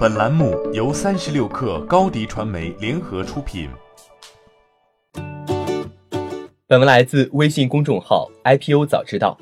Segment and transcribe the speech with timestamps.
[0.00, 3.68] 本栏目由三十六氪高低传媒联合出品。
[6.66, 9.36] 本文来自微信公众号 IPO 早知道。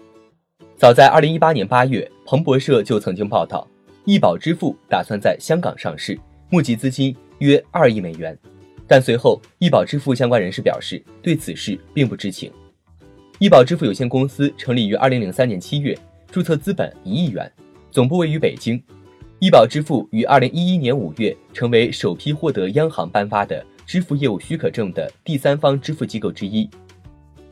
[0.76, 3.68] 早在二零一八年八月，彭博社就曾经报道，
[4.04, 6.18] 易宝支付打算在香港上市，
[6.50, 8.36] 募集资金约二亿美元。
[8.84, 12.50] 但随后，易宝支付相关人士表示，对此事并不知情。
[13.38, 15.96] 易宝支付有限公司成立于二零零三年七月，
[16.32, 17.48] 注册资本一亿元，
[17.92, 18.82] 总部位于北京。
[19.40, 26.68] 易宝支付于二零一一年五月成为首批获得央行颁发的支付业务许可证的第三方支付机构之一。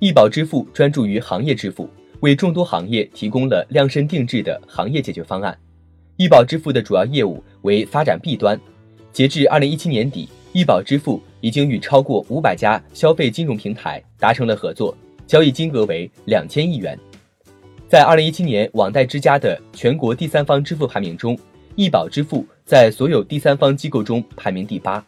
[0.01, 1.89] 易宝支付专注于行业支付，
[2.21, 5.57] 为众多行业提供了量身定制的行业解决方案。
[6.17, 8.61] 易宝支付的主要业务为发展 B 端。
[9.13, 16.99] 截至二零一七年底，易宝支付已经与超过五百家消费金融平台达成了合作，交易金额为两千亿元。
[17.87, 21.39] 在二零一七年网贷之家的全国第三方支付排名中，
[21.77, 25.05] 易宝支付在所有第三方机构中排名第八。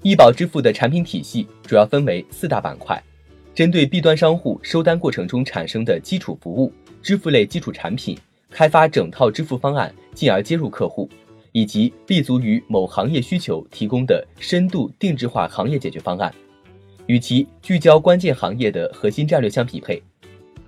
[0.00, 3.00] 易宝支付的产品体系主要分为四大板块：
[3.54, 8.16] 针对 B 端商户收单过程中产生的基础服务、支付类基础产品，
[8.50, 11.06] 开发整套支付方案，进而接入客户，
[11.52, 16.34] 以及立足于某行业需求提供的深度定制化行业解决方案。
[17.04, 20.02] 与其聚焦关键行业的核心战略相匹配，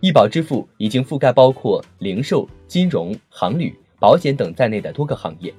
[0.00, 3.74] 易宝支付已经覆盖包括零售、金融、航旅。
[3.98, 5.52] 保险等在内的多个行业。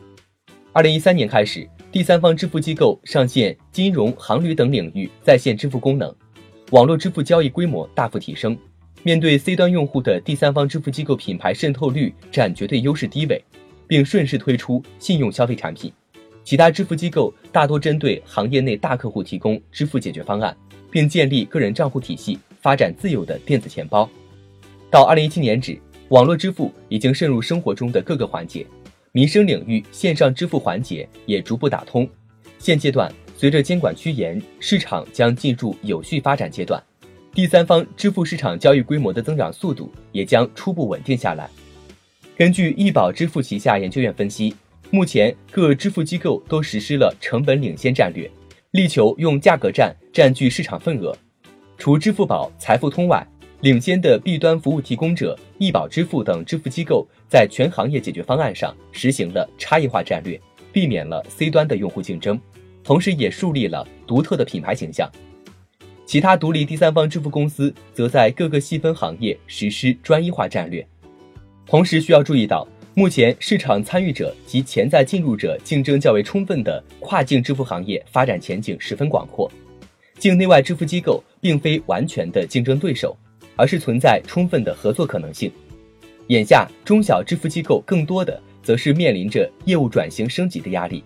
[0.74, 6.14] 二零一三年开始，第三方支付机构上线金融、航旅等领域在线支付功能，
[6.72, 8.56] 网络支付交易规模大幅提升。
[9.02, 13.44] 面对 C 端用户的第三方支付机构品牌渗透率占绝对优势低位，
[13.88, 15.92] 并顺势推出信用消费产品。
[16.44, 20.56] 其他支付机构大多针对行业内大客户提供支付解决方案，
[20.92, 24.08] 并建立个人账户体系，发展自有的电子钱包。
[24.92, 25.80] 到二零一七年止。
[26.10, 28.66] 网络支付已经渗入生活中的各个环节，
[29.12, 32.08] 民生领域线上支付环节也逐步打通。
[32.60, 36.82] 现阶段，随着监管趋严，市场将进入有序发展阶段，
[37.34, 41.50] 第三方支付市场交易规模的增长速度也将初步稳定下来。
[42.38, 44.56] 根据易宝支付旗下研究院分析，
[44.92, 48.32] 目前各支付机构都实施了成本领先战略，
[48.72, 51.14] 力求用价格战占据市场份额。
[51.78, 53.28] 除支付宝、财付通外，
[53.62, 60.40] 领先的 B 端服务提供者易宝支付等支付机构在全行业解决方案上实行了差异化战略，
[60.72, 62.40] 避免了 C 端的用户竞争，
[62.84, 65.12] 同时也树立了独特的品牌形象。
[66.06, 70.86] 其他独立第三方支付公司则在各个细分行业实施专一化战略。
[71.66, 79.52] 同时需要注意到，目前市场参与者及潜在进入者竞争较为充分的跨境支付行业发展前景十分广阔，
[80.20, 83.18] 境内外支付机构并非完全的竞争对手。
[83.58, 85.52] 而是存在充分的合作可能性。
[86.28, 91.04] 眼下，中小支付机构更多的则是面临着业务转型升级的压力。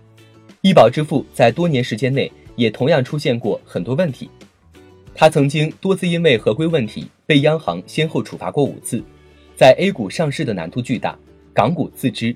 [0.62, 4.29] 易宝支付在多年时间内也同样出现过很多问题，
[5.16, 9.03] 它曾经多次因为合规问题被央行先后处罚过五次，
[9.56, 11.18] 在 A 股上市的难度巨大，
[11.53, 12.35] 港股自知，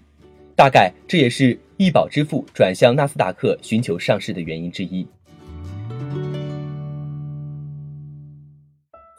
[0.55, 5.05] 大概这也是易宝支付转向纳斯达克寻求上市的原因之一。